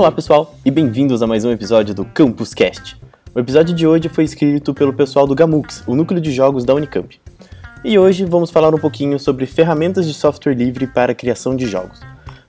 [0.00, 2.96] Olá pessoal e bem-vindos a mais um episódio do Campus Cast.
[3.34, 6.74] O episódio de hoje foi escrito pelo pessoal do Gamux, o núcleo de jogos da
[6.74, 7.20] Unicamp.
[7.84, 11.66] E hoje vamos falar um pouquinho sobre ferramentas de software livre para a criação de
[11.66, 12.00] jogos.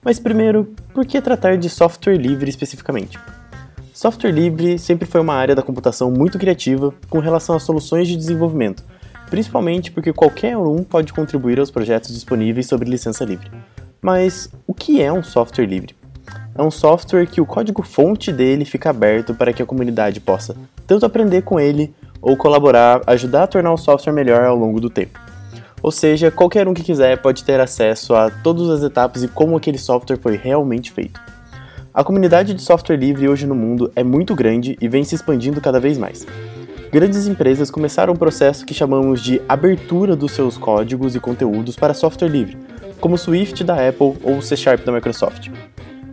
[0.02, 3.20] Mas primeiro, por que tratar de software livre especificamente?
[3.94, 8.16] Software livre sempre foi uma área da computação muito criativa com relação a soluções de
[8.16, 8.82] desenvolvimento,
[9.30, 13.52] principalmente porque qualquer um pode contribuir aos projetos disponíveis sobre licença livre.
[14.02, 16.01] Mas o que é um software livre?
[16.54, 20.56] É um software que o código-fonte dele fica aberto para que a comunidade possa
[20.86, 24.90] tanto aprender com ele ou colaborar, ajudar a tornar o software melhor ao longo do
[24.90, 25.18] tempo.
[25.82, 29.56] Ou seja, qualquer um que quiser pode ter acesso a todas as etapas e como
[29.56, 31.20] aquele software foi realmente feito.
[31.94, 35.60] A comunidade de software livre hoje no mundo é muito grande e vem se expandindo
[35.60, 36.28] cada vez mais.
[36.92, 41.94] Grandes empresas começaram um processo que chamamos de abertura dos seus códigos e conteúdos para
[41.94, 42.58] software livre,
[43.00, 45.50] como Swift da Apple ou C Sharp da Microsoft.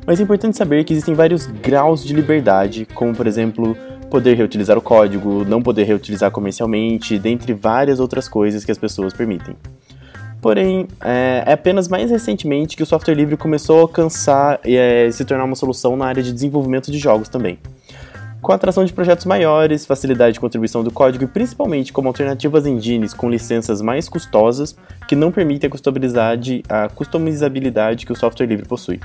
[0.09, 3.77] Mas é importante saber que existem vários graus de liberdade, como por exemplo,
[4.11, 9.13] poder reutilizar o código, não poder reutilizar comercialmente, dentre várias outras coisas que as pessoas
[9.13, 9.55] permitem.
[10.41, 15.11] Porém, é, é apenas mais recentemente que o software livre começou a alcançar e é,
[15.11, 17.59] se tornar uma solução na área de desenvolvimento de jogos também.
[18.41, 22.65] Com a atração de projetos maiores, facilidade de contribuição do código e principalmente como alternativas
[22.65, 24.75] engines com licenças mais custosas
[25.07, 29.01] que não permitem a customizabilidade, a customizabilidade que o software livre possui.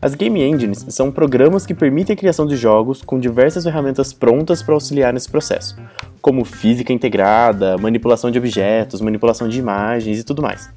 [0.00, 4.62] As Game Engines são programas que permitem a criação de jogos com diversas ferramentas prontas
[4.62, 5.74] para auxiliar nesse processo,
[6.20, 10.70] como física integrada, manipulação de objetos, manipulação de imagens e tudo mais.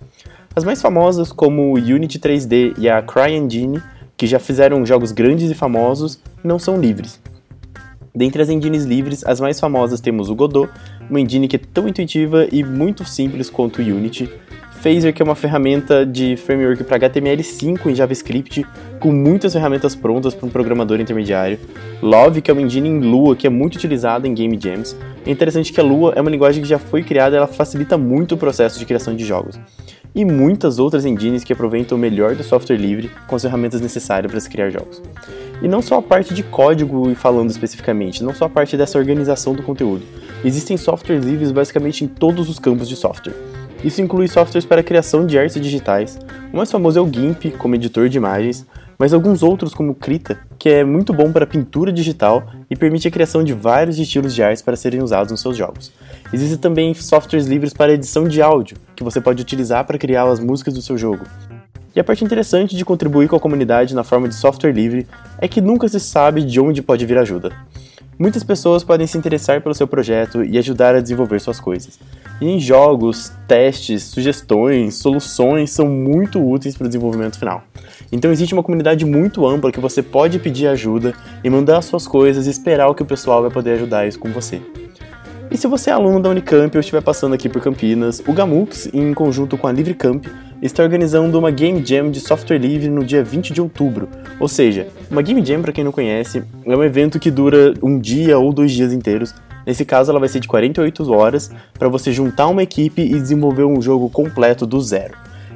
[0.55, 3.81] As mais famosas, como o Unity 3D e a CryEngine,
[4.15, 7.19] que já fizeram jogos grandes e famosos, não são livres.
[8.15, 10.71] Dentre as engines livres, as mais famosas temos o Godot,
[11.09, 14.29] uma engine que é tão intuitiva e muito simples quanto o Unity,
[14.81, 18.65] Phaser, que é uma ferramenta de framework para HTML5 em JavaScript,
[18.97, 21.59] com muitas ferramentas prontas para um programador intermediário.
[22.01, 24.95] Love, que é uma engine em Lua, que é muito utilizada em Game Jams.
[25.25, 28.35] É interessante que a Lua é uma linguagem que já foi criada ela facilita muito
[28.35, 29.59] o processo de criação de jogos.
[30.15, 34.31] E muitas outras engines que aproveitam o melhor do software livre com as ferramentas necessárias
[34.31, 35.01] para se criar jogos.
[35.61, 38.97] E não só a parte de código e falando especificamente, não só a parte dessa
[38.97, 40.05] organização do conteúdo.
[40.43, 43.58] Existem softwares livres basicamente em todos os campos de software.
[43.83, 46.19] Isso inclui softwares para criação de artes digitais.
[46.51, 48.65] O mais famoso é o GIMP, como editor de imagens,
[48.97, 53.07] mas alguns outros, como o Krita, que é muito bom para pintura digital e permite
[53.07, 55.93] a criação de vários estilos de artes para serem usados nos seus jogos.
[56.33, 60.41] Existem também softwares livres para edição de áudio, que você pode utilizar para criar as
[60.41, 61.25] músicas do seu jogo.
[61.95, 65.07] E a parte interessante de contribuir com a comunidade na forma de software livre
[65.39, 67.53] é que nunca se sabe de onde pode vir ajuda.
[68.19, 71.97] Muitas pessoas podem se interessar pelo seu projeto e ajudar a desenvolver suas coisas.
[72.41, 77.63] E em jogos, testes, sugestões, soluções são muito úteis para o desenvolvimento final.
[78.11, 81.13] Então existe uma comunidade muito ampla que você pode pedir ajuda
[81.45, 84.61] e mandar suas coisas e esperar que o pessoal vai poder ajudar isso com você.
[85.49, 88.89] E se você é aluno da Unicamp ou estiver passando aqui por Campinas, o Gamux,
[88.93, 90.27] em conjunto com a LivreCamp,
[90.61, 94.09] está organizando uma Game Jam de software livre no dia 20 de outubro.
[94.39, 97.97] Ou seja, uma Game Jam, para quem não conhece, é um evento que dura um
[97.97, 99.33] dia ou dois dias inteiros.
[99.65, 103.63] Nesse caso, ela vai ser de 48 horas para você juntar uma equipe e desenvolver
[103.63, 105.15] um jogo completo do zero.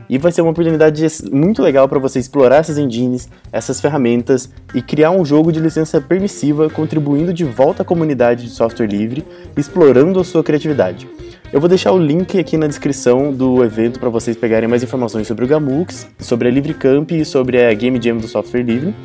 [0.10, 4.82] E vai ser uma oportunidade muito legal para você explorar essas engines, essas ferramentas e
[4.82, 9.26] criar um jogo de licença permissiva, contribuindo de volta à comunidade de software livre,
[9.58, 11.08] explorando a sua criatividade.
[11.54, 15.28] Eu vou deixar o link aqui na descrição do evento para vocês pegarem mais informações
[15.28, 18.96] sobre o Gamux, sobre a LivreCamp e sobre a Game Jam do software livre.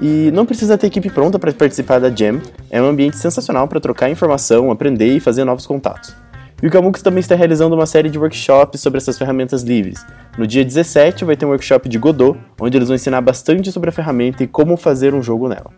[0.00, 3.78] E não precisa ter equipe pronta para participar da Jam, é um ambiente sensacional para
[3.78, 6.16] trocar informação, aprender e fazer novos contatos.
[6.62, 10.02] E o Gamux também está realizando uma série de workshops sobre essas ferramentas livres.
[10.38, 13.90] No dia 17 vai ter um workshop de Godot, onde eles vão ensinar bastante sobre
[13.90, 15.70] a ferramenta e como fazer um jogo nela.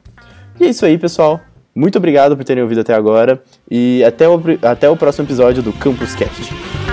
[0.61, 1.41] E é isso aí, pessoal.
[1.75, 5.73] Muito obrigado por terem ouvido até agora e até o, até o próximo episódio do
[5.73, 6.84] Campus Cast.